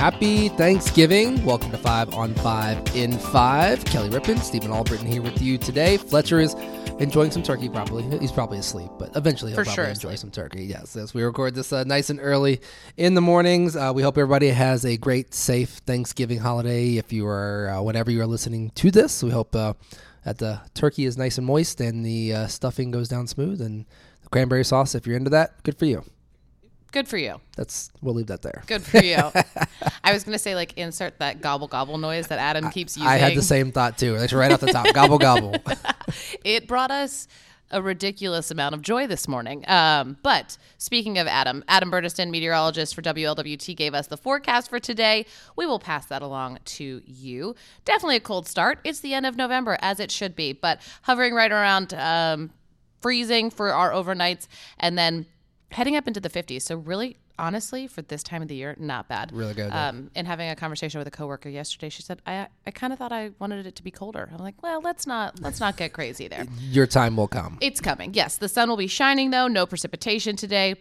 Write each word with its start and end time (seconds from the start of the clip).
Happy 0.00 0.48
Thanksgiving. 0.48 1.44
Welcome 1.44 1.72
to 1.72 1.76
5 1.76 2.14
on 2.14 2.34
5 2.36 2.96
in 2.96 3.18
5. 3.18 3.84
Kelly 3.84 4.08
Rippin, 4.08 4.38
Stephen 4.38 4.72
Albritton 4.72 5.06
here 5.06 5.20
with 5.20 5.42
you 5.42 5.58
today. 5.58 5.98
Fletcher 5.98 6.40
is 6.40 6.54
enjoying 7.00 7.30
some 7.30 7.42
turkey 7.42 7.68
probably. 7.68 8.18
He's 8.18 8.32
probably 8.32 8.56
asleep, 8.56 8.90
but 8.98 9.14
eventually 9.14 9.50
he'll 9.50 9.58
For 9.58 9.64
probably 9.64 9.74
sure 9.74 9.84
enjoy 9.84 10.08
asleep. 10.08 10.18
some 10.18 10.30
turkey. 10.30 10.64
Yes, 10.64 10.96
as 10.96 11.12
we 11.12 11.22
record 11.22 11.54
this 11.54 11.70
uh, 11.70 11.84
nice 11.84 12.08
and 12.08 12.18
early 12.18 12.62
in 12.96 13.12
the 13.12 13.20
mornings. 13.20 13.76
Uh, 13.76 13.92
we 13.94 14.00
hope 14.00 14.16
everybody 14.16 14.48
has 14.48 14.86
a 14.86 14.96
great, 14.96 15.34
safe 15.34 15.82
Thanksgiving 15.84 16.38
holiday 16.38 16.96
if 16.96 17.12
you 17.12 17.26
are, 17.26 17.68
uh, 17.68 17.82
whenever 17.82 18.10
you 18.10 18.22
are 18.22 18.26
listening 18.26 18.70
to 18.76 18.90
this. 18.90 19.22
We 19.22 19.32
hope 19.32 19.54
uh, 19.54 19.74
that 20.24 20.38
the 20.38 20.62
turkey 20.72 21.04
is 21.04 21.18
nice 21.18 21.36
and 21.36 21.46
moist 21.46 21.78
and 21.78 22.06
the 22.06 22.32
uh, 22.32 22.46
stuffing 22.46 22.90
goes 22.90 23.10
down 23.10 23.26
smooth 23.26 23.60
and 23.60 23.84
the 24.22 24.30
cranberry 24.30 24.64
sauce, 24.64 24.94
if 24.94 25.06
you're 25.06 25.18
into 25.18 25.28
that, 25.28 25.62
good 25.62 25.78
for 25.78 25.84
you. 25.84 26.04
Good 26.92 27.08
for 27.08 27.16
you. 27.16 27.40
That's 27.56 27.90
We'll 28.02 28.14
leave 28.14 28.26
that 28.28 28.42
there. 28.42 28.62
Good 28.66 28.82
for 28.82 28.98
you. 28.98 29.16
I 30.04 30.12
was 30.12 30.24
gonna 30.24 30.38
say 30.38 30.54
like 30.54 30.76
insert 30.76 31.18
that 31.18 31.40
gobble 31.40 31.68
gobble 31.68 31.98
noise 31.98 32.26
that 32.28 32.38
Adam 32.38 32.70
keeps 32.70 32.96
using. 32.96 33.08
I 33.08 33.16
had 33.16 33.34
the 33.34 33.42
same 33.42 33.72
thought 33.72 33.98
too. 33.98 34.18
That's 34.18 34.32
right 34.32 34.50
off 34.50 34.60
the 34.60 34.72
top. 34.72 34.92
gobble 34.94 35.18
gobble. 35.18 35.56
It 36.44 36.66
brought 36.66 36.90
us 36.90 37.28
a 37.70 37.80
ridiculous 37.80 38.50
amount 38.50 38.74
of 38.74 38.82
joy 38.82 39.06
this 39.06 39.28
morning. 39.28 39.64
Um, 39.68 40.16
but 40.22 40.58
speaking 40.78 41.18
of 41.18 41.28
Adam, 41.28 41.62
Adam 41.68 41.90
Burniston, 41.90 42.30
meteorologist 42.30 42.94
for 42.94 43.02
WLWT, 43.02 43.76
gave 43.76 43.94
us 43.94 44.08
the 44.08 44.16
forecast 44.16 44.68
for 44.68 44.80
today. 44.80 45.24
We 45.54 45.66
will 45.66 45.78
pass 45.78 46.06
that 46.06 46.20
along 46.22 46.58
to 46.64 47.00
you. 47.06 47.54
Definitely 47.84 48.16
a 48.16 48.20
cold 48.20 48.48
start. 48.48 48.80
It's 48.82 49.00
the 49.00 49.14
end 49.14 49.24
of 49.24 49.36
November, 49.36 49.78
as 49.80 50.00
it 50.00 50.10
should 50.10 50.34
be, 50.34 50.52
but 50.52 50.80
hovering 51.02 51.32
right 51.32 51.52
around 51.52 51.94
um, 51.94 52.50
freezing 53.00 53.50
for 53.50 53.72
our 53.72 53.92
overnights, 53.92 54.48
and 54.78 54.98
then 54.98 55.26
heading 55.70 55.96
up 55.96 56.06
into 56.06 56.20
the 56.20 56.30
50s. 56.30 56.62
So 56.62 56.76
really. 56.76 57.16
Honestly, 57.38 57.86
for 57.86 58.02
this 58.02 58.22
time 58.22 58.42
of 58.42 58.48
the 58.48 58.54
year, 58.54 58.76
not 58.78 59.08
bad. 59.08 59.32
Really 59.32 59.54
good. 59.54 59.72
Um, 59.72 60.10
and 60.14 60.26
having 60.26 60.50
a 60.50 60.54
conversation 60.54 60.98
with 60.98 61.08
a 61.08 61.10
coworker 61.10 61.48
yesterday, 61.48 61.88
she 61.88 62.02
said, 62.02 62.20
"I, 62.26 62.48
I 62.66 62.70
kind 62.70 62.92
of 62.92 62.98
thought 62.98 63.12
I 63.12 63.30
wanted 63.38 63.64
it 63.64 63.76
to 63.76 63.82
be 63.82 63.90
colder." 63.90 64.28
I'm 64.30 64.40
like, 64.40 64.62
"Well, 64.62 64.82
let's 64.82 65.06
not, 65.06 65.40
let's 65.40 65.58
not 65.58 65.78
get 65.78 65.94
crazy 65.94 66.28
there." 66.28 66.44
Your 66.60 66.86
time 66.86 67.16
will 67.16 67.28
come. 67.28 67.56
It's 67.62 67.80
coming. 67.80 68.12
Yes, 68.12 68.36
the 68.36 68.46
sun 68.46 68.68
will 68.68 68.76
be 68.76 68.88
shining 68.88 69.30
though. 69.30 69.48
No 69.48 69.64
precipitation 69.64 70.36
today. 70.36 70.74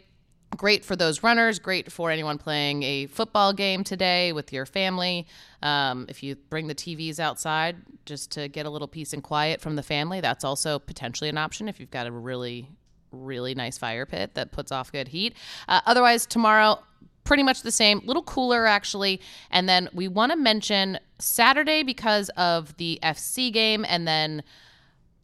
Great 0.58 0.84
for 0.84 0.98
those 0.98 1.24
runners. 1.24 1.60
Great 1.60 1.92
for 1.94 2.12
anyone 2.12 2.38
playing 2.38 2.84
a 2.84 3.06
football 3.06 3.54
game 3.54 3.86
today 3.86 4.34
with 4.34 4.52
your 4.52 4.66
family. 4.66 5.28
Um, 5.62 6.08
if 6.10 6.24
you 6.24 6.36
bring 6.36 6.68
the 6.68 6.76
TVs 6.76 7.20
outside 7.22 7.78
just 8.06 8.32
to 8.32 8.50
get 8.50 8.66
a 8.66 8.70
little 8.70 8.88
peace 8.90 9.14
and 9.14 9.24
quiet 9.24 9.62
from 9.62 9.78
the 9.78 9.84
family, 9.84 10.20
that's 10.20 10.44
also 10.44 10.78
potentially 10.78 11.30
an 11.30 11.38
option 11.38 11.70
if 11.70 11.80
you've 11.80 11.92
got 11.92 12.06
a 12.08 12.12
really, 12.12 12.68
really 13.12 13.56
nice 13.56 13.78
fire 13.78 14.06
pit 14.06 14.36
that 14.36 14.52
puts 14.52 14.72
off 14.72 14.92
good 14.92 15.08
heat. 15.08 15.36
Uh, 15.68 15.82
otherwise, 15.86 16.26
tomorrow, 16.26 16.80
pretty 17.24 17.44
much 17.44 17.62
the 17.62 17.72
same, 17.72 18.02
little 18.06 18.24
cooler 18.24 18.66
actually. 18.66 19.22
And 19.52 19.70
then 19.70 19.90
we 19.94 20.08
want 20.08 20.32
to 20.32 20.38
mention 20.38 21.00
Saturday 21.20 21.84
because 21.84 22.30
of 22.30 22.76
the 22.78 23.00
FC 23.04 23.54
game, 23.54 23.86
and 23.88 24.08
then 24.08 24.44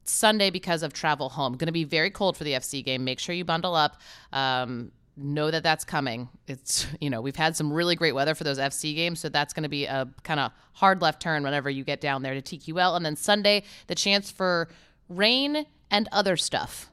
Sunday 0.04 0.50
because 0.52 0.84
of 0.84 0.94
travel 0.94 1.30
home. 1.30 1.54
Going 1.54 1.68
to 1.68 1.74
be 1.74 1.84
very 1.84 2.12
cold 2.12 2.38
for 2.38 2.44
the 2.44 2.52
FC 2.52 2.84
game. 2.84 3.04
Make 3.04 3.20
sure 3.20 3.34
you 3.34 3.44
bundle 3.44 3.76
up. 3.76 4.00
Um, 4.32 4.92
know 5.18 5.50
that 5.50 5.64
that's 5.64 5.84
coming. 5.84 6.30
It's 6.48 6.86
you 7.00 7.10
know 7.10 7.22
we've 7.22 7.36
had 7.36 7.56
some 7.56 7.72
really 7.72 7.96
great 7.96 8.14
weather 8.14 8.36
for 8.36 8.44
those 8.44 8.60
FC 8.60 8.96
games, 8.96 9.20
so 9.20 9.30
that's 9.30 9.54
going 9.54 9.64
to 9.64 9.70
be 9.70 9.86
a 9.86 10.08
kind 10.24 10.40
of 10.40 10.52
hard 10.74 11.02
left 11.02 11.22
turn 11.22 11.44
whenever 11.44 11.70
you 11.70 11.84
get 11.84 12.02
down 12.02 12.22
there 12.22 12.40
to 12.40 12.42
TQL. 12.42 12.96
And 12.96 13.06
then 13.06 13.16
Sunday, 13.16 13.64
the 13.88 13.96
chance 13.96 14.30
for 14.30 14.70
rain 15.10 15.66
and 15.90 16.10
other 16.12 16.38
stuff 16.38 16.92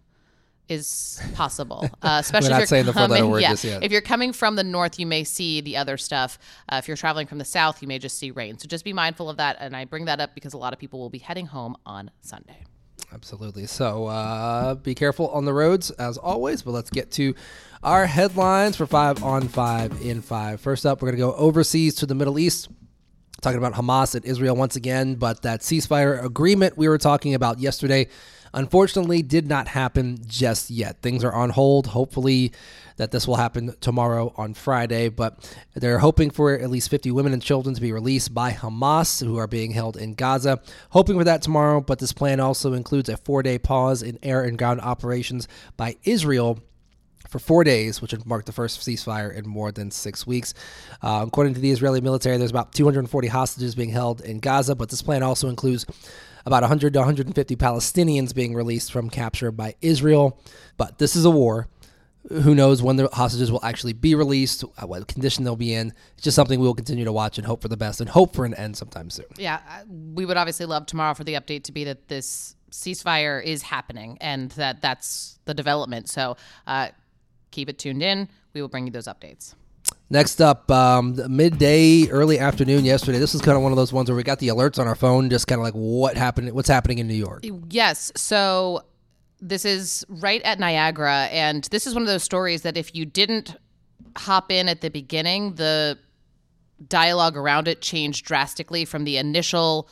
is 0.73 1.21
possible, 1.35 1.89
uh, 2.03 2.19
especially 2.21 2.53
if 2.55 2.71
you're 2.71 2.93
coming. 2.93 3.31
yeah, 3.41 3.55
if 3.83 3.93
you're 3.93 4.01
coming 4.01 4.33
from 4.33 4.57
the 4.57 4.65
north, 4.65 4.99
you 4.99 5.07
may 5.07 5.25
see 5.25 5.61
the 5.61 5.77
other 5.77 5.97
stuff. 5.97 6.39
Uh, 6.69 6.77
if 6.77 6.89
you're 6.89 6.97
traveling 6.97 7.27
from 7.27 7.39
the 7.39 7.45
south, 7.45 7.83
you 7.83 7.89
may 7.89 7.99
just 7.99 8.19
see 8.19 8.31
rain. 8.31 8.59
So 8.59 8.67
just 8.67 8.85
be 8.85 8.93
mindful 8.93 9.29
of 9.29 9.37
that. 9.37 9.57
And 9.61 9.77
I 9.77 9.85
bring 9.85 10.07
that 10.07 10.21
up 10.21 10.35
because 10.35 10.55
a 10.55 10.59
lot 10.59 10.73
of 10.73 10.79
people 10.79 10.99
will 10.99 11.11
be 11.11 11.19
heading 11.19 11.47
home 11.47 11.77
on 11.87 12.11
Sunday. 12.23 12.65
Absolutely. 13.13 13.67
So 13.67 14.07
uh, 14.07 14.75
be 14.75 14.95
careful 14.95 15.29
on 15.29 15.45
the 15.45 15.53
roads 15.53 15.91
as 15.93 16.17
always. 16.17 16.63
But 16.63 16.71
let's 16.73 16.91
get 16.91 17.11
to 17.13 17.35
our 17.83 18.07
headlines 18.07 18.77
for 18.77 18.87
five 18.87 19.23
on 19.23 19.49
five 19.49 20.01
in 20.03 20.23
five. 20.23 20.61
First 20.61 20.87
up, 20.87 21.03
we're 21.03 21.09
going 21.09 21.19
to 21.19 21.23
go 21.23 21.35
overseas 21.35 21.95
to 21.97 22.07
the 22.07 22.15
Middle 22.15 22.39
East. 22.39 22.69
Talking 23.43 23.59
about 23.59 23.75
Hamas 23.75 24.15
and 24.15 24.25
Israel 24.25 24.55
once 24.55 24.77
again, 24.77 25.17
but 25.17 25.43
that 25.43 25.63
ceasefire 25.63 26.25
agreement 26.25 26.79
we 26.79 26.89
were 26.89 26.97
talking 26.97 27.35
about 27.35 27.59
yesterday, 27.59 28.07
unfortunately, 28.55 29.21
did 29.21 29.49
not 29.49 29.67
happen 29.67 30.19
just 30.29 30.71
yet. 30.71 31.03
Things 31.03 31.25
are 31.25 31.33
on 31.33 31.51
hold. 31.51 31.89
Hopefully, 31.89 32.53
that 32.99 33.11
this 33.11 33.27
will 33.27 33.35
happen 33.35 33.75
tomorrow 33.81 34.33
on 34.37 34.55
Friday, 34.55 35.09
but 35.09 35.53
they're 35.75 35.99
hoping 35.99 36.31
for 36.31 36.53
at 36.53 36.71
least 36.71 36.89
50 36.89 37.11
women 37.11 37.33
and 37.33 37.43
children 37.43 37.75
to 37.75 37.81
be 37.81 37.91
released 37.91 38.33
by 38.33 38.53
Hamas 38.53 39.21
who 39.25 39.39
are 39.39 39.49
being 39.49 39.73
held 39.73 39.97
in 39.97 40.15
Gaza. 40.15 40.61
Hoping 40.91 41.19
for 41.19 41.25
that 41.25 41.43
tomorrow, 41.43 41.81
but 41.81 41.99
this 41.99 42.13
plan 42.13 42.39
also 42.39 42.75
includes 42.75 43.09
a 43.09 43.17
four 43.17 43.43
day 43.43 43.59
pause 43.59 44.05
in 44.05 44.21
air 44.23 44.45
and 44.45 44.57
ground 44.57 44.81
operations 44.81 45.49
by 45.77 45.97
Israel 46.05 46.61
for 47.33 47.39
four 47.39 47.65
days, 47.65 48.03
which 48.03 48.13
would 48.13 48.27
mark 48.27 48.45
the 48.45 48.53
first 48.53 48.81
ceasefire 48.81 49.35
in 49.35 49.49
more 49.49 49.73
than 49.73 49.91
six 49.91 50.27
weeks. 50.27 50.53
Uh, 51.01 51.25
according 51.27 51.55
to 51.55 51.61
the 51.61 51.71
Israeli 51.71 52.01
military, 52.01 52.37
there's 52.37 52.51
about 52.51 52.73
240 52.73 53.29
hostages 53.29 53.75
being 53.75 53.89
held 53.89 54.21
in 54.21 54.39
Gaza, 54.39 54.75
but 54.75 54.91
this 54.91 55.01
plan 55.01 55.23
also 55.23 55.49
includes 55.49 55.87
about 56.45 56.63
100 56.63 56.93
to 56.93 56.99
150 56.99 57.57
Palestinians 57.57 58.35
being 58.35 58.55
released 58.55 58.93
from 58.93 59.09
capture 59.09 59.51
by 59.51 59.75
Israel. 59.81 60.39
But 60.77 60.99
this 60.99 61.17
is 61.17 61.25
a 61.25 61.31
war. 61.31 61.69
Who 62.29 62.55
knows 62.55 62.83
when 62.83 62.97
the 62.97 63.09
hostages 63.13 63.51
will 63.51 63.65
actually 63.65 63.95
be 63.95 64.15
released, 64.15 64.63
uh, 64.63 64.87
what 64.87 65.09
condition 65.09 65.43
they'll 65.43 65.57
be 65.57 65.75
in. 65.75 65.93
It's 66.15 66.23
just 66.23 66.37
something 66.37 66.61
we 66.61 66.67
will 66.67 66.75
continue 66.75 67.05
to 67.05 67.13
watch 67.13 67.39
and 67.39 67.47
hope 67.47 67.63
for 67.63 67.69
the 67.69 67.77
best 67.77 68.01
and 68.01 68.09
hope 68.09 68.35
for 68.35 68.45
an 68.45 68.55
end 68.55 68.77
sometime 68.77 69.11
soon. 69.11 69.27
Yeah, 69.39 69.61
we 69.91 70.25
would 70.27 70.37
obviously 70.37 70.67
love 70.67 70.87
tomorrow 70.87 71.15
for 71.15 71.25
the 71.25 71.35
update 71.35 71.65
to 71.65 71.73
be 71.73 71.85
that 71.85 72.09
this 72.09 72.55
ceasefire 72.71 73.43
is 73.43 73.63
happening 73.63 74.19
and 74.21 74.51
that 74.53 74.81
that's 74.81 75.39
the 75.47 75.55
development. 75.55 76.09
So 76.09 76.37
uh, 76.67 76.89
keep 77.53 77.69
it 77.69 77.79
tuned 77.79 78.03
in. 78.03 78.29
We 78.53 78.61
will 78.61 78.69
bring 78.69 78.87
you 78.87 78.93
those 78.93 79.07
updates. 79.07 79.55
Next 80.11 80.43
up, 80.43 80.71
um, 80.71 81.19
midday, 81.29 82.09
early 82.09 82.39
afternoon 82.39 82.85
yesterday. 82.85 83.19
This 83.19 83.33
was 83.33 83.41
kind 83.41 83.57
of 83.57 83.63
one 83.63 83.73
of 83.73 83.77
those 83.77 83.93
ones 83.93 84.11
where 84.11 84.17
we 84.17 84.23
got 84.23 84.41
the 84.41 84.49
alerts 84.49 84.79
on 84.79 84.87
our 84.87 84.95
phone, 84.95 85.31
just 85.31 85.47
kind 85.47 85.59
of 85.59 85.65
like 85.65 85.75
what 85.75 86.17
happened, 86.17 86.53
what's 86.53 86.69
happening 86.69 86.99
in 86.99 87.09
New 87.09 87.15
York. 87.15 87.45
Yes. 87.71 88.13
So 88.15 88.85
this 89.41 89.65
is 89.65 90.05
right 90.09 90.43
at 90.43 90.59
Niagara. 90.59 91.29
And 91.31 91.65
this 91.71 91.87
is 91.87 91.95
one 91.95 92.03
of 92.03 92.09
those 92.09 92.23
stories 92.23 92.63
that 92.63 92.77
if 92.77 92.95
you 92.95 93.05
didn't 93.05 93.57
hop 94.17 94.53
in 94.53 94.69
at 94.69 94.83
the 94.83 94.91
beginning, 94.91 95.55
the 95.55 95.99
dialogue 96.89 97.37
around 97.37 97.69
it 97.69 97.81
changed 97.81 98.25
drastically 98.25 98.85
from 98.85 99.05
the 99.05 99.17
initial 99.17 99.89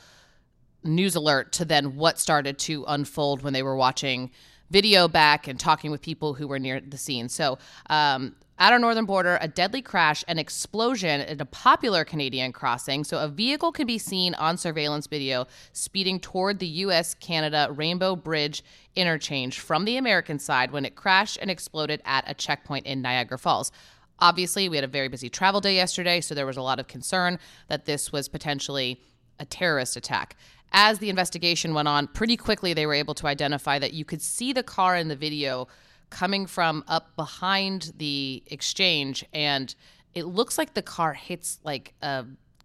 news 0.83 1.15
alert 1.15 1.53
to 1.53 1.65
then 1.65 1.97
what 1.97 2.19
started 2.19 2.59
to 2.59 2.85
unfold 2.89 3.43
when 3.43 3.53
they 3.53 3.63
were 3.63 3.77
watching 3.77 4.31
video 4.71 5.09
back 5.09 5.49
and 5.49 5.59
talking 5.59 5.91
with 5.91 6.01
people 6.01 6.35
who 6.35 6.47
were 6.47 6.59
near 6.59 6.81
the 6.81 6.99
scene. 6.99 7.29
So, 7.29 7.59
um, 7.89 8.37
at 8.59 8.75
our 8.75 8.79
northern 8.79 9.07
border, 9.07 9.39
a 9.41 9.49
deadly 9.49 9.81
crash 9.81 10.23
and 10.29 10.39
explosion 10.39 11.23
at 11.23 11.41
a 11.41 11.47
popular 11.47 12.05
Canadian 12.05 12.53
crossing. 12.53 13.05
So, 13.05 13.19
a 13.19 13.27
vehicle 13.27 13.73
can 13.73 13.87
be 13.87 13.99
seen 13.99 14.35
on 14.35 14.59
surveillance 14.59 15.07
video 15.07 15.47
speeding 15.73 16.21
toward 16.21 16.59
the 16.59 16.67
US 16.67 17.15
Canada 17.15 17.69
Rainbow 17.75 18.17
Bridge 18.17 18.63
interchange 18.95 19.59
from 19.59 19.87
the 19.87 19.97
American 19.97 20.39
side 20.39 20.73
when 20.73 20.85
it 20.85 20.95
crashed 20.95 21.39
and 21.41 21.51
exploded 21.51 22.03
at 22.05 22.25
a 22.27 22.35
checkpoint 22.35 22.87
in 22.87 23.01
Niagara 23.01 23.39
Falls. 23.39 23.73
Obviously, 24.19 24.69
we 24.69 24.77
had 24.77 24.85
a 24.85 24.89
very 24.89 25.09
busy 25.09 25.31
travel 25.31 25.63
day 25.63 25.75
yesterday, 25.75 26.21
so 26.21 26.35
there 26.35 26.45
was 26.45 26.59
a 26.59 26.63
lot 26.63 26.79
of 26.79 26.87
concern 26.87 27.39
that 27.69 27.87
this 27.87 28.13
was 28.13 28.29
potentially 28.29 29.01
a 29.39 29.47
terrorist 29.47 29.97
attack. 29.97 30.37
As 30.73 30.99
the 30.99 31.11
investigation 31.11 31.75
went 31.75 31.89
on, 31.89 32.07
pretty 32.07 32.37
quickly 32.37 32.73
they 32.73 32.87
were 32.87 32.95
able 32.95 33.15
to 33.15 33.27
identify 33.27 33.79
that 33.79 33.93
you 33.93 34.05
could 34.05 34.23
see 34.23 34.53
the 34.53 34.63
car 34.63 34.97
in 34.97 35.09
the 35.09 35.17
video 35.17 35.67
coming 36.11 36.47
from 36.47 36.85
up 36.89 37.15
behind 37.17 37.93
the 37.97 38.43
exchange, 38.47 39.25
and 39.33 39.75
it 40.15 40.27
looks 40.27 40.59
like 40.59 40.75
the 40.75 40.83
car 40.83 41.13
hits 41.13 41.59
like 41.65 41.95
a 42.03 42.25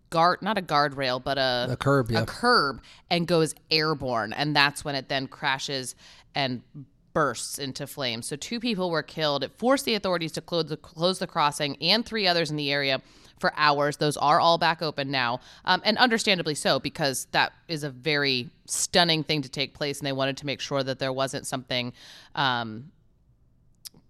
guard, 0.10 0.42
not 0.42 0.58
a 0.58 0.62
guardrail, 0.62 1.24
but 1.24 1.38
a, 1.38 1.68
A 1.72 1.76
curb, 1.78 2.12
yeah. 2.12 2.22
a 2.22 2.26
curb, 2.26 2.82
and 3.10 3.28
goes 3.28 3.54
airborne, 3.70 4.34
and 4.34 4.56
that's 4.56 4.86
when 4.86 4.96
it 4.96 5.10
then 5.10 5.28
crashes 5.28 5.96
and 6.34 6.62
bursts 7.14 7.60
into 7.60 7.88
flames. 7.88 8.28
So 8.28 8.36
two 8.36 8.60
people 8.60 8.90
were 8.90 9.04
killed. 9.04 9.44
It 9.44 9.52
forced 9.58 9.86
the 9.86 9.96
authorities 9.96 10.32
to 10.34 10.42
close 10.42 10.66
the, 10.66 10.78
close 10.78 11.20
the 11.20 11.28
crossing 11.28 11.78
and 11.82 12.06
three 12.06 12.28
others 12.28 12.52
in 12.52 12.58
the 12.58 12.72
area 12.72 13.02
for 13.40 13.54
hours. 13.56 13.98
Those 13.98 14.18
are 14.18 14.40
all 14.40 14.58
back 14.58 14.82
open 14.82 15.12
now, 15.12 15.40
um, 15.66 15.82
and 15.86 15.98
understandably 15.98 16.56
so 16.56 16.80
because 16.80 17.28
that 17.32 17.54
is 17.68 17.84
a 17.84 17.90
very 17.90 18.50
stunning 18.66 19.24
thing 19.24 19.42
to 19.42 19.50
take 19.50 19.74
place, 19.74 20.00
and 20.00 20.08
they 20.08 20.14
wanted 20.14 20.38
to 20.38 20.46
make 20.46 20.62
sure 20.62 20.84
that 20.84 21.00
there 21.00 21.14
wasn't 21.14 21.46
something. 21.46 21.94
Um, 22.34 22.92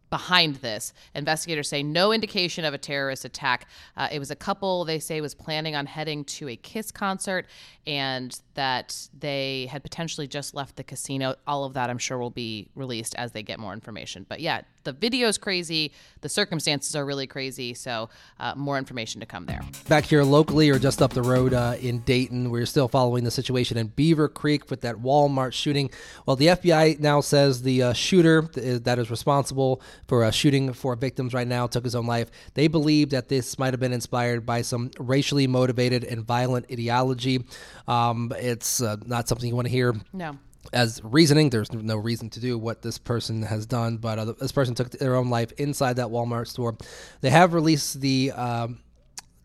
behind 0.10 0.56
this. 0.58 0.94
Investigators 1.14 1.68
say 1.68 1.84
no 1.84 2.14
indication 2.14 2.64
of 2.64 2.74
a 2.74 2.78
terrorist 2.78 3.26
attack. 3.26 3.68
Uh, 3.98 4.08
it 4.12 4.20
was 4.20 4.32
a 4.32 4.36
couple 4.36 4.86
they 4.86 5.00
say 5.00 5.20
was 5.20 5.34
planning 5.34 5.76
on 5.76 5.86
heading 5.86 6.24
to 6.24 6.48
a 6.48 6.56
Kiss 6.56 6.90
concert 6.90 7.48
and 7.86 8.40
that 8.54 9.10
they 9.20 9.68
had 9.70 9.84
potentially 9.84 10.26
just 10.26 10.54
left 10.54 10.78
the 10.78 10.86
casino. 10.86 11.36
All 11.48 11.66
of 11.66 11.74
that 11.74 11.90
I'm 11.90 11.98
sure 11.98 12.18
will 12.18 12.30
be 12.30 12.70
released 12.76 13.16
as 13.16 13.34
they 13.34 13.44
get 13.44 13.60
more 13.60 13.74
information. 13.74 14.26
But 14.30 14.40
yeah, 14.40 14.62
The 14.86 14.94
video's 14.94 15.38
crazy. 15.38 15.92
The 16.22 16.30
circumstances 16.30 16.96
are 16.96 17.06
really 17.06 17.28
crazy. 17.28 17.74
So, 17.74 18.10
uh, 18.40 18.54
more 18.56 18.78
information 18.78 19.20
to 19.20 19.26
come 19.26 19.46
there. 19.46 19.62
Back 19.90 20.06
here 20.06 20.24
locally 20.24 20.70
or 20.70 20.80
just 20.80 21.02
up 21.02 21.14
the 21.14 21.22
road 21.22 21.54
uh, 21.54 21.76
in 21.82 22.00
Dayton, 22.00 22.50
we're 22.50 22.66
still 22.66 22.88
following 22.88 23.24
the 23.24 23.32
situation 23.32 23.78
in 23.78 23.90
Beavercreek 23.90 24.70
with 24.70 24.82
that 24.82 24.98
Walmart 24.98 25.54
shooting. 25.54 25.90
Well, 26.26 26.36
the 26.36 26.48
FBI 26.48 27.00
now 27.00 27.22
says 27.22 27.64
the 27.64 27.84
uh, 27.84 27.94
shooter 27.94 28.44
that 28.44 29.00
is 29.00 29.10
responsible 29.10 29.82
for 30.08 30.24
uh, 30.24 30.32
shooting 30.32 30.72
four 30.74 30.96
victims 30.96 31.34
right 31.34 31.48
now 31.48 31.68
took 31.68 31.84
his 31.84 31.96
own 31.96 32.06
life. 32.06 32.30
They 32.54 32.68
believe 32.68 33.10
that 33.10 33.28
this 33.28 33.60
might 33.60 33.74
have 33.74 33.80
been 33.80 33.94
inspired 33.94 34.46
by 34.46 34.62
some 34.62 34.92
racially 35.00 35.48
motivated 35.48 36.04
and 36.04 36.24
violent 36.24 36.68
ideology. 36.72 37.44
Um, 37.88 38.32
it's 38.38 38.82
uh, 38.82 38.98
not 39.06 39.28
something 39.28 39.50
you 39.50 39.56
want 39.56 39.66
to 39.66 39.72
hear. 39.72 39.96
No 40.14 40.38
as 40.74 41.02
reasoning. 41.04 41.50
There's 41.50 41.72
no 41.72 41.98
reason 41.98 42.30
to 42.32 42.40
do 42.40 42.58
what 42.58 42.82
this 42.82 42.98
person 42.98 43.44
has 43.44 43.66
done, 43.66 43.98
but 43.98 44.20
uh, 44.20 44.26
this 44.34 44.52
person 44.52 44.76
took 44.76 44.92
their 44.92 45.16
own 45.16 45.30
life 45.30 45.52
inside 45.54 45.98
that 45.98 46.08
Walmart 46.08 46.48
store. 46.48 46.78
They 47.22 47.30
have 47.30 47.54
released 47.54 48.02
the 48.02 48.32
um, 48.32 48.80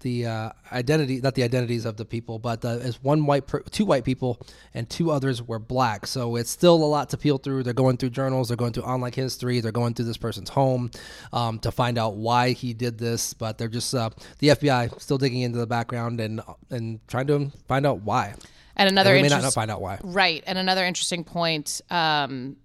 the 0.01 0.27
uh, 0.27 0.51
identity, 0.73 1.21
not 1.21 1.35
the 1.35 1.43
identities 1.43 1.85
of 1.85 1.97
the 1.97 2.05
people, 2.05 2.39
but 2.39 2.65
uh, 2.65 2.79
as 2.81 3.03
one 3.03 3.27
white, 3.27 3.47
per- 3.47 3.61
two 3.61 3.85
white 3.85 4.05
people, 4.05 4.41
and 4.75 4.89
two 4.89 5.11
others 5.11 5.43
were 5.43 5.59
black. 5.59 6.07
So 6.07 6.37
it's 6.37 6.51
still 6.51 6.75
a 6.75 6.85
lot 6.87 7.11
to 7.11 7.17
peel 7.17 7.39
through. 7.39 7.63
They're 7.63 7.73
going 7.73 7.97
through 7.97 8.11
journals, 8.11 8.49
they're 8.49 8.57
going 8.57 8.73
through 8.73 8.85
online 8.85 9.13
history, 9.13 9.61
they're 9.61 9.73
going 9.73 9.95
through 9.95 10.07
this 10.07 10.17
person's 10.17 10.51
home 10.51 10.91
um, 11.33 11.59
to 11.61 11.71
find 11.71 11.99
out 11.99 12.17
why 12.17 12.51
he 12.53 12.73
did 12.73 12.99
this. 12.99 13.35
But 13.35 13.59
they're 13.59 13.69
just 13.69 13.95
uh, 13.95 14.11
the 14.39 14.49
FBI 14.49 15.01
still 15.01 15.19
digging 15.19 15.43
into 15.43 15.59
the 15.59 15.67
background 15.67 16.21
and 16.21 16.41
and 16.71 17.07
trying 17.07 17.27
to 17.29 17.51
find 17.69 17.87
out 17.87 18.01
why. 18.03 18.35
And 18.77 18.89
another 18.89 19.15
and 19.15 19.23
we 19.23 19.29
may 19.29 19.41
not 19.41 19.53
find 19.53 19.71
out 19.71 19.81
why. 19.81 19.99
Right. 20.03 20.43
And 20.47 20.59
another 20.59 20.85
interesting 20.85 21.25
point 21.25 21.81
um, 21.91 22.57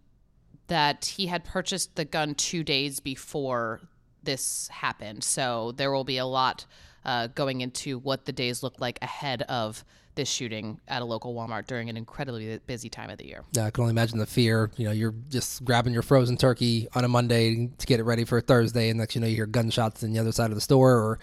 that 0.67 1.05
he 1.05 1.27
had 1.27 1.43
purchased 1.43 1.95
the 1.95 2.05
gun 2.05 2.35
two 2.35 2.63
days 2.63 2.99
before 2.99 3.81
this 4.23 4.67
happened. 4.69 5.23
So 5.23 5.73
there 5.75 5.91
will 5.91 6.03
be 6.03 6.17
a 6.17 6.25
lot 6.25 6.65
uh, 7.05 7.27
going 7.27 7.61
into 7.61 7.99
what 7.99 8.25
the 8.25 8.31
days 8.31 8.63
look 8.63 8.79
like 8.79 8.99
ahead 9.01 9.43
of 9.43 9.83
this 10.15 10.29
shooting 10.29 10.79
at 10.87 11.01
a 11.01 11.05
local 11.05 11.35
Walmart 11.35 11.67
during 11.67 11.89
an 11.89 11.97
incredibly 11.97 12.57
busy 12.65 12.89
time 12.89 13.09
of 13.09 13.17
the 13.17 13.27
year. 13.27 13.43
Yeah, 13.51 13.65
I 13.65 13.71
can 13.71 13.81
only 13.81 13.91
imagine 13.91 14.17
the 14.17 14.25
fear. 14.25 14.71
You 14.77 14.85
know, 14.85 14.91
you're 14.91 15.13
just 15.29 15.63
grabbing 15.63 15.93
your 15.93 16.01
frozen 16.01 16.37
turkey 16.37 16.87
on 16.95 17.03
a 17.03 17.07
Monday 17.07 17.69
to 17.77 17.85
get 17.85 17.99
it 17.99 18.03
ready 18.03 18.23
for 18.23 18.37
a 18.37 18.41
Thursday, 18.41 18.89
and 18.89 18.99
next 18.99 19.15
you 19.15 19.21
know 19.21 19.27
you 19.27 19.35
hear 19.35 19.45
gunshots 19.45 20.03
in 20.03 20.13
the 20.13 20.19
other 20.19 20.31
side 20.31 20.51
of 20.51 20.55
the 20.55 20.61
store, 20.61 20.93
or 20.93 21.19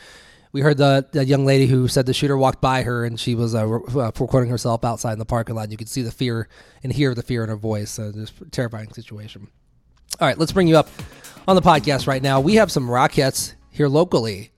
we 0.52 0.60
heard 0.60 0.76
the, 0.76 1.06
the 1.12 1.24
young 1.24 1.46
lady 1.46 1.66
who 1.66 1.88
said 1.88 2.06
the 2.06 2.14
shooter 2.14 2.36
walked 2.36 2.60
by 2.60 2.82
her 2.82 3.04
and 3.04 3.18
she 3.18 3.34
was 3.34 3.54
uh, 3.54 3.66
uh, 3.66 4.10
recording 4.18 4.50
herself 4.50 4.84
outside 4.84 5.14
in 5.14 5.18
the 5.18 5.24
parking 5.24 5.54
lot. 5.54 5.70
You 5.70 5.78
could 5.78 5.88
see 5.88 6.02
the 6.02 6.10
fear 6.10 6.48
and 6.82 6.92
hear 6.92 7.14
the 7.14 7.22
fear 7.22 7.42
in 7.42 7.48
her 7.48 7.56
voice. 7.56 7.90
So 7.90 8.12
just 8.12 8.34
terrifying 8.50 8.92
situation. 8.92 9.48
All 10.20 10.28
right, 10.28 10.36
let's 10.36 10.52
bring 10.52 10.68
you 10.68 10.76
up 10.76 10.88
on 11.48 11.56
the 11.56 11.62
podcast 11.62 12.06
right 12.06 12.22
now. 12.22 12.40
We 12.40 12.56
have 12.56 12.70
some 12.70 12.86
Rockettes 12.86 13.54
here 13.70 13.88
locally. 13.88 14.50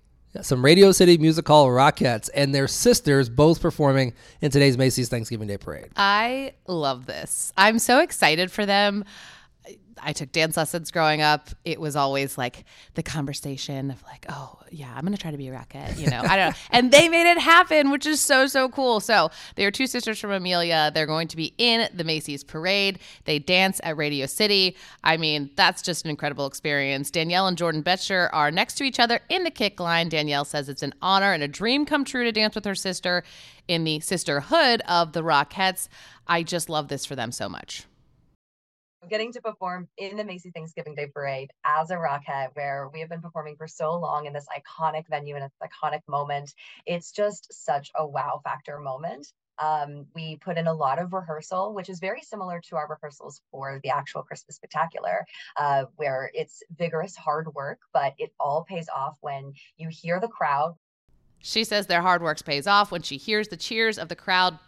Some 0.43 0.65
Radio 0.65 0.91
City 0.91 1.17
Music 1.17 1.47
Hall 1.47 1.69
Rockettes 1.69 2.29
and 2.35 2.53
their 2.53 2.67
sisters 2.67 3.29
both 3.29 3.63
performing 3.63 4.15
in 4.41 4.51
today's 4.51 4.77
Macy's 4.77 5.09
Thanksgiving 5.09 5.47
Day 5.47 5.59
Parade. 5.59 5.91
I 5.95 6.55
love 6.67 7.07
this. 7.07 7.53
I'm 7.57 7.79
so 7.79 8.01
excited 8.01 8.51
for 8.51 8.67
them. 8.67 9.05
I 10.03 10.13
took 10.13 10.33
dance 10.33 10.57
lessons 10.57 10.91
growing 10.91 11.23
up. 11.23 11.49
It 11.65 11.81
was 11.81 11.97
always 11.97 12.37
like 12.37 12.65
the 12.95 13.03
conversation 13.03 13.91
of 13.91 14.03
like, 14.03 14.27
oh 14.29 14.59
yeah, 14.71 14.93
I'm 14.95 15.05
gonna 15.05 15.17
try 15.17 15.31
to 15.31 15.37
be 15.37 15.49
a 15.49 15.53
rocket, 15.53 15.97
you 15.97 16.09
know. 16.11 16.21
I 16.21 16.37
don't 16.37 16.51
know. 16.51 16.57
And 16.71 16.91
they 16.91 17.09
made 17.09 17.31
it 17.31 17.39
happen, 17.39 17.91
which 17.91 18.07
is 18.07 18.21
so 18.21 18.47
so 18.47 18.69
cool. 18.69 19.01
So 19.01 19.31
they 19.55 19.65
are 19.65 19.71
two 19.71 19.87
sisters 19.87 20.19
from 20.19 20.33
Amelia. 20.33 20.91
They're 20.93 21.07
going 21.07 21.29
to 21.29 21.37
be 21.37 21.55
in 21.59 21.89
the 21.95 22.05
Macy's 22.05 22.45
parade. 22.45 22.99
They 23.25 23.39
dance 23.39 23.81
at 23.85 23.97
Radio 23.97 24.27
City. 24.27 24.77
I 25.03 25.17
mean, 25.17 25.51
that's 25.57 25.83
just 25.83 26.05
an 26.05 26.11
incredible 26.11 26.47
experience. 26.47 27.11
Danielle 27.11 27.47
and 27.47 27.57
Jordan 27.57 27.83
Betcher 27.83 28.29
are 28.33 28.51
next 28.51 28.75
to 28.75 28.85
each 28.85 29.01
other 29.01 29.21
in 29.29 29.45
the 29.45 29.51
kick 29.51 29.81
line. 29.81 30.09
Danielle 30.09 30.45
says 30.45 30.69
it's 30.69 30.83
an 30.83 30.95
honor 31.01 31.33
and 31.33 31.43
a 31.43 31.49
dream 31.49 31.87
come 31.87 32.05
true 32.05 32.25
to 32.25 32.33
dance 32.33 32.55
with 32.55 32.65
her 32.65 32.75
sister 32.75 33.23
in 33.69 33.85
the 33.85 34.01
sisterhood 34.01 34.83
of 34.89 35.13
the 35.13 35.23
Rockettes. 35.23 35.89
I 36.27 36.43
just 36.43 36.69
love 36.69 36.89
this 36.89 37.07
for 37.07 37.17
them 37.17 37.33
so 37.33 37.49
much 37.49 37.87
getting 39.09 39.33
to 39.33 39.41
perform 39.41 39.89
in 39.99 40.17
the 40.17 40.25
Macy's 40.25 40.53
Thanksgiving 40.53 40.95
Day 40.95 41.07
Parade 41.07 41.51
as 41.65 41.91
a 41.91 41.97
Rockette, 41.97 42.51
where 42.55 42.89
we 42.93 43.01
have 43.01 43.09
been 43.09 43.21
performing 43.21 43.57
for 43.57 43.69
so 43.69 43.99
long 43.99 44.27
in 44.27 44.33
this 44.33 44.47
iconic 44.47 45.09
venue 45.09 45.35
and 45.35 45.45
this 45.45 45.53
iconic 45.63 46.01
moment. 46.09 46.53
It's 46.87 47.13
just 47.13 47.53
such 47.53 47.91
a 47.97 48.07
wow 48.07 48.41
factor 48.45 48.79
moment. 48.79 49.33
Um, 49.59 50.07
we 50.15 50.37
put 50.37 50.59
in 50.59 50.67
a 50.67 50.73
lot 50.73 50.99
of 50.99 51.13
rehearsal, 51.13 51.75
which 51.75 51.89
is 51.89 52.01
very 52.01 52.23
similar 52.23 52.61
to 52.69 52.77
our 52.77 52.89
rehearsals 52.89 53.41
for 53.53 53.79
the 53.85 53.91
actual 53.91 54.23
Christmas 54.23 54.57
Spectacular, 54.57 55.25
uh, 55.57 55.85
where 55.97 56.31
it's 56.35 56.63
vigorous, 56.77 57.15
hard 57.15 57.55
work, 57.55 57.79
but 57.93 58.15
it 58.19 58.33
all 58.41 58.65
pays 58.69 58.89
off 58.95 59.17
when 59.21 59.53
you 59.77 59.89
hear 59.91 60.19
the 60.19 60.29
crowd. 60.29 60.75
She 61.39 61.63
says 61.63 61.87
their 61.87 62.03
hard 62.03 62.23
work 62.23 62.45
pays 62.45 62.67
off 62.67 62.91
when 62.91 63.03
she 63.03 63.17
hears 63.17 63.49
the 63.49 63.57
cheers 63.57 63.99
of 63.99 64.09
the 64.09 64.17
crowd 64.17 64.59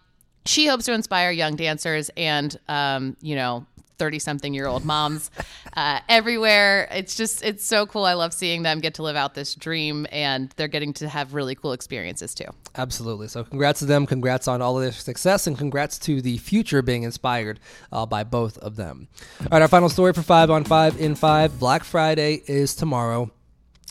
she 0.47 0.67
hopes 0.67 0.85
to 0.87 0.93
inspire 0.93 1.31
young 1.31 1.57
dancers 1.57 2.11
and 2.17 2.59
um, 2.69 3.17
you 3.21 3.35
know 3.35 3.67
30 3.99 4.19
something 4.19 4.55
year 4.55 4.67
old 4.67 4.85
moms 4.85 5.31
uh, 5.77 6.01
everywhere. 6.09 6.89
It's 6.91 7.15
just, 7.15 7.45
it's 7.45 7.65
so 7.65 7.87
cool. 7.87 8.05
I 8.05 8.15
love 8.15 8.33
seeing 8.33 8.63
them 8.63 8.81
get 8.81 8.95
to 8.95 9.03
live 9.03 9.17
out 9.17 9.35
this 9.35 9.55
dream 9.55 10.07
and 10.13 10.53
they're 10.57 10.69
getting 10.69 10.93
to 10.95 11.09
have 11.09 11.35
really 11.35 11.55
cool 11.55 11.73
experiences 11.73 12.35
too. 12.35 12.47
Absolutely. 12.77 13.29
So, 13.29 13.45
congrats 13.45 13.81
to 13.81 13.87
them. 13.87 14.07
Congrats 14.07 14.49
on 14.49 14.61
all 14.63 14.77
of 14.77 14.83
their 14.83 14.93
success 14.93 15.47
and 15.47 15.57
congrats 15.57 15.99
to 16.01 16.21
the 16.21 16.39
future 16.39 16.83
being 16.83 17.03
inspired 17.03 17.61
uh, 17.93 18.07
by 18.07 18.25
both 18.25 18.59
of 18.59 18.77
them. 18.77 19.09
All 19.41 19.49
right, 19.53 19.63
our 19.63 19.69
final 19.69 19.89
story 19.89 20.13
for 20.13 20.23
five 20.23 20.51
on 20.51 20.65
five 20.65 21.01
in 21.01 21.15
five 21.15 21.59
Black 21.59 21.85
Friday 21.85 22.43
is 22.47 22.75
tomorrow. 22.75 23.31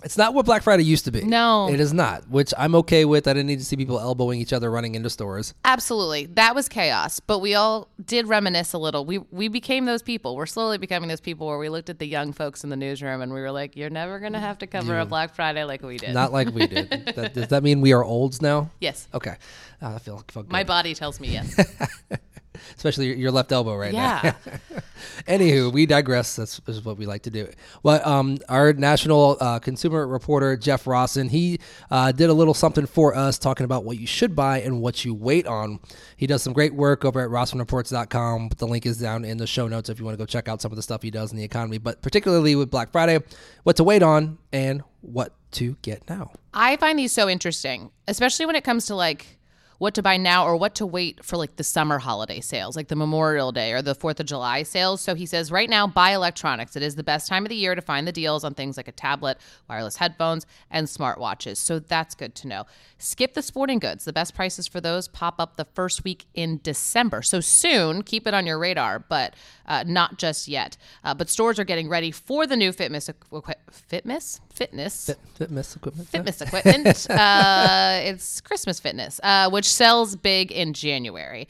It's 0.05 0.19
not 0.19 0.35
what 0.35 0.45
Black 0.45 0.61
Friday 0.61 0.83
used 0.83 1.05
to 1.05 1.11
be. 1.11 1.23
No. 1.23 1.67
It 1.67 1.79
is 1.79 1.91
not, 1.91 2.29
which 2.29 2.53
I'm 2.59 2.75
okay 2.75 3.05
with. 3.05 3.27
I 3.27 3.33
didn't 3.33 3.47
need 3.47 3.57
to 3.57 3.65
see 3.65 3.75
people 3.75 3.99
elbowing 3.99 4.39
each 4.39 4.53
other 4.53 4.69
running 4.69 4.93
into 4.93 5.09
stores. 5.09 5.55
Absolutely. 5.65 6.27
That 6.27 6.53
was 6.53 6.69
chaos, 6.69 7.19
but 7.19 7.39
we 7.39 7.55
all 7.55 7.89
did 8.05 8.27
reminisce 8.27 8.73
a 8.73 8.77
little. 8.77 9.03
We 9.03 9.17
we 9.17 9.47
became 9.47 9.85
those 9.85 10.03
people. 10.03 10.35
We're 10.35 10.45
slowly 10.45 10.77
becoming 10.77 11.09
those 11.09 11.21
people 11.21 11.47
where 11.47 11.57
we 11.57 11.69
looked 11.69 11.89
at 11.89 11.97
the 11.97 12.05
young 12.05 12.33
folks 12.33 12.63
in 12.63 12.69
the 12.69 12.75
newsroom 12.75 13.19
and 13.21 13.33
we 13.33 13.41
were 13.41 13.51
like, 13.51 13.75
you're 13.75 13.89
never 13.89 14.19
going 14.19 14.33
to 14.33 14.39
have 14.39 14.59
to 14.59 14.67
cover 14.67 14.99
a 14.99 15.05
Black 15.07 15.33
Friday 15.33 15.63
like 15.63 15.81
we 15.81 15.97
did. 15.97 16.13
Not 16.13 16.31
like 16.31 16.53
we 16.53 16.67
did. 16.67 16.89
that, 17.15 17.33
does 17.33 17.47
that 17.47 17.63
mean 17.63 17.81
we 17.81 17.91
are 17.91 18.03
olds 18.03 18.43
now? 18.43 18.69
Yes. 18.79 19.07
Okay. 19.11 19.35
Oh, 19.81 19.95
I 19.95 19.97
feel, 19.97 20.23
feel 20.27 20.45
My 20.49 20.63
body 20.63 20.93
tells 20.93 21.19
me 21.19 21.29
yes. 21.29 21.59
especially 22.75 23.15
your 23.17 23.31
left 23.31 23.51
elbow 23.51 23.75
right 23.75 23.93
yeah. 23.93 24.33
now. 24.45 24.79
Anywho, 25.27 25.71
we 25.71 25.85
digress. 25.85 26.35
That's, 26.35 26.59
that's, 26.59 26.83
what 26.83 26.97
we 26.97 27.05
like 27.05 27.23
to 27.23 27.29
do. 27.29 27.49
Well, 27.83 28.07
um, 28.07 28.37
our 28.49 28.73
national 28.73 29.37
uh, 29.39 29.59
consumer 29.59 30.07
reporter 30.07 30.55
Jeff 30.57 30.85
Rossen, 30.85 31.29
he 31.29 31.59
uh, 31.89 32.11
did 32.11 32.29
a 32.29 32.33
little 32.33 32.53
something 32.53 32.85
for 32.85 33.15
us, 33.15 33.37
talking 33.39 33.65
about 33.65 33.83
what 33.83 33.97
you 33.97 34.07
should 34.07 34.35
buy 34.35 34.61
and 34.61 34.81
what 34.81 35.05
you 35.05 35.13
wait 35.13 35.47
on. 35.47 35.79
He 36.17 36.27
does 36.27 36.43
some 36.43 36.53
great 36.53 36.73
work 36.73 37.05
over 37.05 37.21
at 37.21 37.29
RossenReports.com. 37.29 38.49
The 38.57 38.67
link 38.67 38.85
is 38.85 38.97
down 38.97 39.25
in 39.25 39.37
the 39.37 39.47
show 39.47 39.67
notes 39.67 39.89
if 39.89 39.99
you 39.99 40.05
want 40.05 40.17
to 40.17 40.21
go 40.21 40.25
check 40.25 40.47
out 40.47 40.61
some 40.61 40.71
of 40.71 40.75
the 40.75 40.83
stuff 40.83 41.01
he 41.01 41.11
does 41.11 41.31
in 41.31 41.37
the 41.37 41.43
economy, 41.43 41.77
but 41.77 42.01
particularly 42.01 42.55
with 42.55 42.69
Black 42.69 42.91
Friday, 42.91 43.19
what 43.63 43.75
to 43.77 43.83
wait 43.83 44.03
on 44.03 44.37
and 44.51 44.83
what 45.01 45.33
to 45.51 45.77
get 45.81 46.07
now. 46.09 46.31
I 46.53 46.77
find 46.77 46.99
these 46.99 47.11
so 47.11 47.29
interesting, 47.29 47.91
especially 48.07 48.45
when 48.45 48.55
it 48.55 48.63
comes 48.63 48.87
to 48.87 48.95
like 48.95 49.37
what 49.77 49.93
to 49.95 50.01
buy 50.01 50.17
now 50.17 50.45
or 50.45 50.55
what 50.55 50.75
to 50.75 50.85
wait 50.85 51.23
for 51.23 51.37
like 51.37 51.55
the 51.55 51.63
summer 51.63 51.99
holiday 51.99 52.39
sales, 52.39 52.75
like 52.75 52.87
the 52.87 52.95
Memorial 52.95 53.51
Day 53.51 53.73
or 53.73 53.81
the 53.81 53.95
4th 53.95 54.19
of 54.19 54.25
July 54.25 54.63
sales. 54.63 55.01
So 55.01 55.15
he 55.15 55.25
says, 55.25 55.51
right 55.51 55.69
now, 55.69 55.87
buy 55.87 56.11
electronics. 56.11 56.75
It 56.75 56.83
is 56.83 56.95
the 56.95 57.03
best 57.03 57.27
time 57.27 57.45
of 57.45 57.49
the 57.49 57.55
year 57.55 57.75
to 57.75 57.81
find 57.81 58.07
the 58.07 58.11
deals 58.11 58.43
on 58.43 58.53
things 58.53 58.77
like 58.77 58.87
a 58.87 58.93
tablet, 58.93 59.37
wireless 59.69 59.97
headphones, 59.97 60.45
and 60.71 60.87
smartwatches. 60.87 61.57
So 61.57 61.79
that's 61.79 62.15
good 62.15 62.35
to 62.35 62.47
know. 62.47 62.65
Skip 62.97 63.33
the 63.33 63.41
sporting 63.41 63.79
goods. 63.79 64.05
The 64.05 64.13
best 64.13 64.33
prices 64.35 64.67
for 64.67 64.79
those 64.79 65.07
pop 65.07 65.35
up 65.39 65.57
the 65.57 65.65
first 65.65 66.03
week 66.03 66.25
in 66.33 66.59
December. 66.63 67.21
So 67.21 67.39
soon, 67.39 68.03
keep 68.03 68.25
it 68.27 68.33
on 68.33 68.45
your 68.45 68.57
radar, 68.57 68.99
but 68.99 69.35
uh, 69.65 69.83
not 69.85 70.17
just 70.17 70.47
yet. 70.47 70.77
Uh, 71.03 71.13
but 71.13 71.29
stores 71.29 71.59
are 71.59 71.63
getting 71.65 71.89
ready 71.89 72.11
for 72.11 72.47
the 72.47 72.55
new 72.55 72.71
fitness 72.71 73.09
equi- 73.09 73.53
fitness 73.71 74.39
fitness 74.55 75.07
Fit, 75.07 75.19
fitness 75.35 75.75
equipment. 75.75 76.09
fitness 76.09 76.41
equipment. 76.41 77.09
uh, 77.09 77.99
it's 78.03 78.41
Christmas 78.41 78.79
fitness, 78.79 79.19
uh, 79.23 79.49
which 79.49 79.65
sells 79.71 80.15
big 80.15 80.51
in 80.51 80.73
January. 80.73 81.47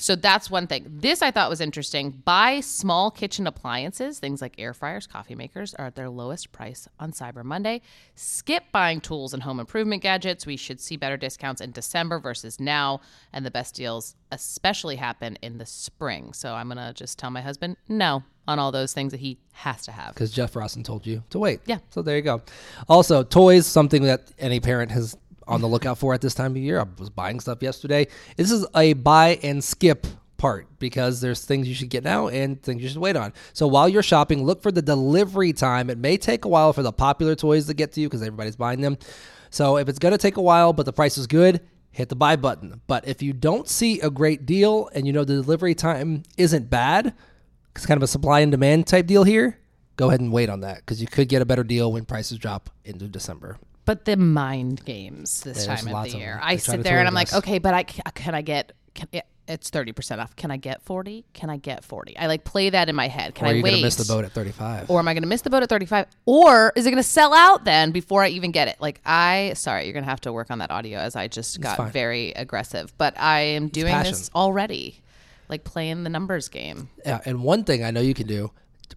So 0.00 0.14
that's 0.16 0.50
one 0.50 0.66
thing. 0.66 0.86
This 0.88 1.22
I 1.22 1.30
thought 1.30 1.50
was 1.50 1.60
interesting. 1.60 2.10
Buy 2.10 2.60
small 2.60 3.10
kitchen 3.10 3.46
appliances, 3.46 4.18
things 4.18 4.40
like 4.40 4.54
air 4.58 4.72
fryers, 4.72 5.06
coffee 5.06 5.34
makers 5.34 5.74
are 5.74 5.86
at 5.86 5.96
their 5.96 6.08
lowest 6.08 6.52
price 6.52 6.88
on 6.98 7.12
Cyber 7.12 7.44
Monday. 7.44 7.82
Skip 8.14 8.64
buying 8.72 9.00
tools 9.00 9.34
and 9.34 9.42
home 9.42 9.60
improvement 9.60 10.02
gadgets. 10.02 10.46
We 10.46 10.56
should 10.56 10.80
see 10.80 10.96
better 10.96 11.16
discounts 11.16 11.60
in 11.60 11.72
December 11.72 12.18
versus 12.18 12.60
now, 12.60 13.00
and 13.32 13.44
the 13.44 13.50
best 13.50 13.74
deals 13.74 14.14
especially 14.30 14.96
happen 14.96 15.36
in 15.42 15.58
the 15.58 15.66
spring. 15.66 16.32
So 16.32 16.54
I'm 16.54 16.68
going 16.68 16.78
to 16.78 16.92
just 16.94 17.18
tell 17.18 17.30
my 17.30 17.40
husband 17.40 17.76
no 17.88 18.22
on 18.46 18.58
all 18.58 18.72
those 18.72 18.94
things 18.94 19.12
that 19.12 19.20
he 19.20 19.38
has 19.52 19.82
to 19.82 19.92
have. 19.92 20.14
Because 20.14 20.30
Jeff 20.30 20.54
Rossen 20.54 20.84
told 20.84 21.06
you 21.06 21.22
to 21.30 21.38
wait. 21.38 21.60
Yeah. 21.66 21.78
So 21.90 22.02
there 22.02 22.16
you 22.16 22.22
go. 22.22 22.42
Also, 22.88 23.22
toys, 23.22 23.66
something 23.66 24.02
that 24.04 24.32
any 24.38 24.58
parent 24.58 24.90
has 24.90 25.16
on 25.48 25.60
the 25.60 25.66
lookout 25.66 25.98
for 25.98 26.14
at 26.14 26.20
this 26.20 26.34
time 26.34 26.52
of 26.52 26.58
year. 26.58 26.80
I 26.80 26.84
was 26.98 27.10
buying 27.10 27.40
stuff 27.40 27.62
yesterday. 27.62 28.06
This 28.36 28.52
is 28.52 28.66
a 28.76 28.92
buy 28.92 29.40
and 29.42 29.64
skip 29.64 30.06
part 30.36 30.68
because 30.78 31.20
there's 31.20 31.44
things 31.44 31.68
you 31.68 31.74
should 31.74 31.90
get 31.90 32.04
now 32.04 32.28
and 32.28 32.62
things 32.62 32.82
you 32.82 32.88
should 32.88 32.98
wait 32.98 33.16
on. 33.16 33.32
So 33.52 33.66
while 33.66 33.88
you're 33.88 34.02
shopping, 34.02 34.44
look 34.44 34.62
for 34.62 34.70
the 34.70 34.82
delivery 34.82 35.52
time. 35.52 35.90
It 35.90 35.98
may 35.98 36.16
take 36.16 36.44
a 36.44 36.48
while 36.48 36.72
for 36.72 36.82
the 36.82 36.92
popular 36.92 37.34
toys 37.34 37.66
to 37.66 37.74
get 37.74 37.92
to 37.92 38.00
you 38.00 38.08
because 38.08 38.22
everybody's 38.22 38.56
buying 38.56 38.80
them. 38.80 38.98
So 39.50 39.78
if 39.78 39.88
it's 39.88 39.98
going 39.98 40.12
to 40.12 40.18
take 40.18 40.36
a 40.36 40.42
while, 40.42 40.72
but 40.72 40.86
the 40.86 40.92
price 40.92 41.18
is 41.18 41.26
good, 41.26 41.60
hit 41.90 42.08
the 42.08 42.16
buy 42.16 42.36
button. 42.36 42.80
But 42.86 43.08
if 43.08 43.22
you 43.22 43.32
don't 43.32 43.68
see 43.68 44.00
a 44.00 44.10
great 44.10 44.46
deal 44.46 44.88
and 44.94 45.06
you 45.06 45.12
know 45.12 45.24
the 45.24 45.34
delivery 45.34 45.74
time 45.74 46.22
isn't 46.36 46.70
bad, 46.70 47.14
it's 47.74 47.86
kind 47.86 47.96
of 47.96 48.02
a 48.02 48.08
supply 48.08 48.40
and 48.40 48.52
demand 48.52 48.86
type 48.86 49.06
deal 49.06 49.24
here, 49.24 49.58
go 49.96 50.08
ahead 50.08 50.20
and 50.20 50.32
wait 50.32 50.48
on 50.48 50.60
that 50.60 50.78
because 50.78 51.00
you 51.00 51.08
could 51.08 51.28
get 51.28 51.42
a 51.42 51.46
better 51.46 51.64
deal 51.64 51.92
when 51.92 52.04
prices 52.04 52.38
drop 52.38 52.70
into 52.84 53.06
December. 53.06 53.58
But 53.88 54.04
the 54.04 54.18
mind 54.18 54.84
games 54.84 55.40
this 55.40 55.64
There's 55.64 55.82
time 55.82 55.94
of 55.94 56.04
the 56.04 56.18
year. 56.18 56.34
them. 56.34 56.40
I 56.42 56.56
sit 56.56 56.82
there 56.82 56.98
and 56.98 57.08
I'm 57.08 57.14
like, 57.14 57.32
okay, 57.32 57.56
but 57.56 57.72
I 57.72 57.84
can 57.84 58.34
I 58.34 58.42
get 58.42 58.72
can, 58.94 59.08
it's 59.48 59.70
thirty 59.70 59.92
percent 59.92 60.20
off. 60.20 60.36
Can 60.36 60.50
I 60.50 60.58
get 60.58 60.82
forty? 60.82 61.24
Can 61.32 61.48
I 61.48 61.56
get 61.56 61.82
forty? 61.82 62.14
I 62.18 62.26
like 62.26 62.44
play 62.44 62.68
that 62.68 62.90
in 62.90 62.94
my 62.94 63.08
head. 63.08 63.34
Can 63.34 63.46
or 63.46 63.48
I 63.48 63.52
are 63.52 63.56
you 63.56 63.62
wait? 63.62 63.70
going 63.70 63.80
to 63.80 63.86
miss 63.86 63.96
the 63.96 64.12
boat 64.12 64.26
at 64.26 64.32
35? 64.32 64.90
Or 64.90 64.98
am 64.98 65.08
I 65.08 65.14
going 65.14 65.22
to 65.22 65.28
miss 65.28 65.40
the 65.40 65.48
boat 65.48 65.62
at 65.62 65.70
35? 65.70 66.04
Or 66.26 66.70
is 66.76 66.84
it 66.84 66.90
going 66.90 67.02
to 67.02 67.08
sell 67.08 67.32
out 67.32 67.64
then 67.64 67.90
before 67.90 68.22
I 68.22 68.28
even 68.28 68.50
get 68.50 68.68
it? 68.68 68.76
Like, 68.78 69.00
I, 69.06 69.54
sorry, 69.54 69.84
you're 69.84 69.94
going 69.94 70.04
to 70.04 70.10
have 70.10 70.20
to 70.20 70.34
work 70.34 70.50
on 70.50 70.58
that 70.58 70.70
audio 70.70 70.98
as 70.98 71.16
I 71.16 71.28
just 71.28 71.58
got 71.62 71.90
very 71.90 72.32
aggressive. 72.32 72.92
But 72.98 73.18
I 73.18 73.40
am 73.40 73.68
doing 73.68 73.98
this 74.02 74.30
already, 74.34 75.00
like 75.48 75.64
playing 75.64 76.04
the 76.04 76.10
numbers 76.10 76.50
game. 76.50 76.90
yeah, 77.06 77.20
and 77.24 77.42
one 77.42 77.64
thing 77.64 77.82
I 77.82 77.90
know 77.90 78.02
you 78.02 78.12
can 78.12 78.26
do, 78.26 78.50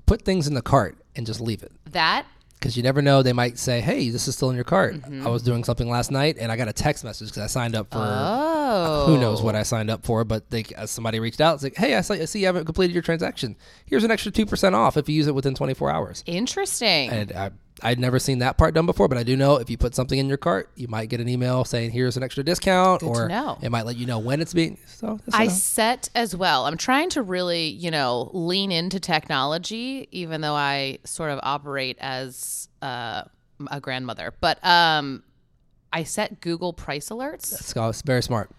put 0.05 0.24
things 0.24 0.48
in 0.48 0.53
the 0.53 0.62
cart 0.62 0.98
and 1.15 1.25
just 1.25 1.39
leave 1.39 1.63
it. 1.63 1.71
That, 1.91 2.25
because 2.61 2.77
you 2.77 2.83
never 2.83 3.01
know. 3.01 3.23
They 3.23 3.33
might 3.33 3.57
say, 3.57 3.81
"Hey, 3.81 4.09
this 4.11 4.27
is 4.27 4.35
still 4.35 4.51
in 4.51 4.55
your 4.55 4.63
cart." 4.63 4.93
Mm-hmm. 4.93 5.25
I 5.25 5.29
was 5.31 5.41
doing 5.41 5.63
something 5.63 5.89
last 5.89 6.11
night, 6.11 6.37
and 6.39 6.51
I 6.51 6.55
got 6.55 6.67
a 6.67 6.73
text 6.73 7.03
message 7.03 7.29
because 7.29 7.41
I 7.41 7.47
signed 7.47 7.75
up 7.75 7.89
for 7.91 7.97
oh. 7.99 9.05
who 9.07 9.17
knows 9.17 9.41
what 9.41 9.55
I 9.55 9.63
signed 9.63 9.89
up 9.89 10.05
for. 10.05 10.23
But 10.23 10.49
they, 10.51 10.65
uh, 10.77 10.85
somebody 10.85 11.19
reached 11.19 11.41
out, 11.41 11.55
it's 11.55 11.63
like, 11.63 11.75
"Hey, 11.75 11.95
I 11.95 12.01
see, 12.01 12.21
I 12.21 12.25
see 12.25 12.39
you 12.41 12.45
haven't 12.45 12.65
completed 12.65 12.93
your 12.93 13.01
transaction. 13.01 13.57
Here's 13.85 14.03
an 14.03 14.11
extra 14.11 14.31
two 14.31 14.45
percent 14.45 14.75
off 14.75 14.95
if 14.95 15.09
you 15.09 15.15
use 15.15 15.27
it 15.27 15.33
within 15.35 15.55
24 15.55 15.89
hours." 15.89 16.23
Interesting. 16.27 17.09
And 17.09 17.31
I, 17.31 17.51
I'd 17.81 17.99
never 17.99 18.19
seen 18.19 18.39
that 18.39 18.57
part 18.57 18.73
done 18.73 18.85
before, 18.85 19.07
but 19.07 19.17
I 19.17 19.23
do 19.23 19.35
know 19.35 19.55
if 19.57 19.69
you 19.69 19.77
put 19.77 19.95
something 19.95 20.17
in 20.17 20.27
your 20.27 20.37
cart, 20.37 20.69
you 20.75 20.87
might 20.87 21.09
get 21.09 21.19
an 21.19 21.29
email 21.29 21.63
saying, 21.65 21.91
"Here's 21.91 22.17
an 22.17 22.23
extra 22.23 22.43
discount," 22.43 23.01
Good 23.01 23.09
or 23.09 23.27
it 23.61 23.69
might 23.69 23.85
let 23.85 23.95
you 23.97 24.05
know 24.05 24.19
when 24.19 24.41
it's 24.41 24.53
being. 24.53 24.77
So 24.87 25.19
that's 25.25 25.35
I 25.35 25.47
set 25.47 26.09
as 26.13 26.35
well. 26.35 26.65
I'm 26.65 26.77
trying 26.77 27.09
to 27.11 27.21
really, 27.21 27.67
you 27.67 27.91
know, 27.91 28.29
lean 28.33 28.71
into 28.71 28.99
technology, 28.99 30.07
even 30.11 30.41
though 30.41 30.55
I 30.55 30.99
sort 31.05 31.31
of 31.31 31.39
operate 31.43 31.97
as 31.99 32.67
uh, 32.81 33.23
a 33.69 33.79
grandmother. 33.79 34.33
But 34.39 34.63
um, 34.65 35.23
I 35.91 36.03
set 36.03 36.41
Google 36.41 36.73
price 36.73 37.09
alerts. 37.09 37.51
it's, 37.53 37.75
it's 37.75 38.01
very 38.01 38.21
smart. 38.21 38.51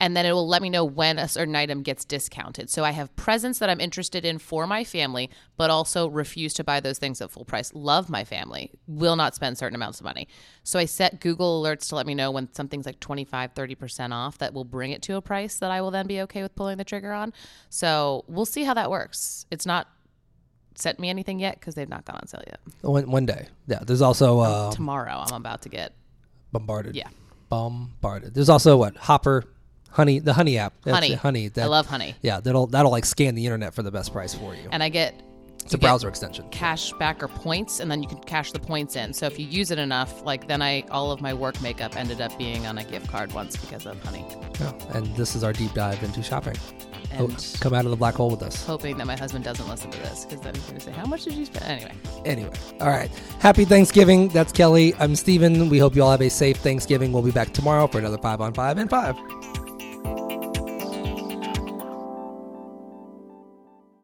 And 0.00 0.16
then 0.16 0.24
it 0.24 0.32
will 0.32 0.46
let 0.46 0.62
me 0.62 0.70
know 0.70 0.84
when 0.84 1.18
a 1.18 1.26
certain 1.26 1.56
item 1.56 1.82
gets 1.82 2.04
discounted. 2.04 2.70
So 2.70 2.84
I 2.84 2.92
have 2.92 3.14
presents 3.16 3.58
that 3.58 3.68
I'm 3.68 3.80
interested 3.80 4.24
in 4.24 4.38
for 4.38 4.66
my 4.66 4.84
family, 4.84 5.28
but 5.56 5.70
also 5.70 6.08
refuse 6.08 6.54
to 6.54 6.64
buy 6.64 6.78
those 6.80 6.98
things 6.98 7.20
at 7.20 7.30
full 7.30 7.44
price. 7.44 7.72
Love 7.74 8.08
my 8.08 8.24
family, 8.24 8.70
will 8.86 9.16
not 9.16 9.34
spend 9.34 9.58
certain 9.58 9.74
amounts 9.74 9.98
of 9.98 10.04
money. 10.04 10.28
So 10.62 10.78
I 10.78 10.84
set 10.84 11.20
Google 11.20 11.62
alerts 11.62 11.88
to 11.88 11.96
let 11.96 12.06
me 12.06 12.14
know 12.14 12.30
when 12.30 12.52
something's 12.52 12.86
like 12.86 13.00
25, 13.00 13.54
30% 13.54 14.12
off 14.12 14.38
that 14.38 14.54
will 14.54 14.64
bring 14.64 14.92
it 14.92 15.02
to 15.02 15.16
a 15.16 15.22
price 15.22 15.56
that 15.56 15.70
I 15.70 15.80
will 15.80 15.90
then 15.90 16.06
be 16.06 16.20
okay 16.22 16.42
with 16.42 16.54
pulling 16.54 16.78
the 16.78 16.84
trigger 16.84 17.12
on. 17.12 17.32
So 17.68 18.24
we'll 18.28 18.46
see 18.46 18.62
how 18.62 18.74
that 18.74 18.90
works. 18.90 19.46
It's 19.50 19.66
not 19.66 19.88
sent 20.76 21.00
me 21.00 21.08
anything 21.10 21.40
yet 21.40 21.58
because 21.58 21.74
they've 21.74 21.88
not 21.88 22.04
gone 22.04 22.18
on 22.22 22.28
sale 22.28 22.42
yet. 22.46 22.60
One, 22.82 23.10
one 23.10 23.26
day, 23.26 23.48
yeah. 23.66 23.80
There's 23.84 24.00
also 24.02 24.38
uh, 24.38 24.70
Tomorrow 24.70 25.24
I'm 25.26 25.34
about 25.34 25.62
to 25.62 25.68
get 25.68 25.92
bombarded. 26.52 26.94
Yeah. 26.94 27.08
bombarded. 27.48 28.34
There's 28.34 28.48
also 28.48 28.76
what 28.76 28.96
Hopper, 28.96 29.42
Honey, 29.90 30.18
the 30.18 30.32
Honey 30.32 30.58
app. 30.58 30.74
That's 30.84 30.94
Honey. 30.94 31.12
it, 31.12 31.18
Honey. 31.18 31.50
I 31.56 31.64
love 31.66 31.86
honey. 31.86 32.14
Yeah, 32.22 32.40
that'll 32.40 32.66
that'll 32.68 32.90
like 32.92 33.04
scan 33.04 33.34
the 33.34 33.44
internet 33.46 33.74
for 33.74 33.82
the 33.82 33.90
best 33.90 34.12
price 34.12 34.34
for 34.34 34.54
you. 34.54 34.68
And 34.70 34.82
I 34.82 34.88
get 34.88 35.14
It's 35.64 35.74
a 35.74 35.78
browser 35.78 36.08
extension. 36.08 36.48
cash 36.50 36.92
back 36.94 37.22
or 37.22 37.28
points 37.28 37.80
and 37.80 37.90
then 37.90 38.02
you 38.02 38.08
can 38.08 38.18
cash 38.20 38.52
the 38.52 38.58
points 38.60 38.96
in 38.96 39.12
so 39.12 39.26
if 39.26 39.38
you 39.38 39.46
use 39.46 39.70
it 39.70 39.78
enough 39.78 40.22
like 40.24 40.46
then 40.48 40.62
i 40.62 40.82
all 40.90 41.10
of 41.10 41.20
my 41.20 41.34
work 41.34 41.60
makeup 41.60 41.94
ended 41.96 42.20
up 42.22 42.36
being 42.38 42.64
on 42.66 42.78
a 42.78 42.84
gift 42.84 43.08
card 43.08 43.30
once 43.32 43.56
because 43.56 43.84
of 43.86 44.02
honey 44.04 44.24
Yeah. 44.60 44.72
And 44.94 45.06
this 45.16 45.34
is 45.36 45.44
our 45.44 45.52
deep 45.52 45.74
dive 45.74 46.02
into 46.02 46.22
shopping. 46.22 46.56
Oh, 47.18 47.24
and 47.24 47.56
come 47.60 47.72
out 47.74 47.84
of 47.86 47.90
the 47.90 47.96
black 47.96 48.14
hole 48.14 48.30
with 48.30 48.42
us. 48.42 48.64
hoping 48.66 48.96
that 48.98 49.06
my 49.06 49.16
husband 49.16 49.42
doesn't 49.44 49.66
listen 49.68 49.90
to 49.90 49.98
this 50.00 50.24
because 50.26 50.42
then 50.42 50.54
he's 50.54 50.64
going 50.64 50.78
to 50.78 50.84
say 50.84 50.92
how 50.92 51.06
much 51.06 51.24
did 51.24 51.34
you 51.34 51.44
spend 51.46 51.64
anyway 51.64 51.92
Anyway, 52.24 52.50
all 52.80 52.88
right. 52.88 53.10
Happy 53.40 53.64
Thanksgiving. 53.64 54.28
That's 54.28 54.52
Kelly. 54.52 54.94
I'm 54.98 55.16
Steven. 55.16 55.68
We 55.70 55.78
hope 55.78 55.94
you 55.96 56.02
all 56.02 56.10
have 56.10 56.20
a 56.20 56.28
safe 56.28 56.58
Thanksgiving. 56.58 57.12
We'll 57.12 57.22
be 57.22 57.30
back 57.30 57.52
tomorrow 57.54 57.86
for 57.86 57.98
another 57.98 58.18
five 58.18 58.40
on 58.42 58.52
five 58.52 58.76
and 58.78 58.90
five. 58.90 59.16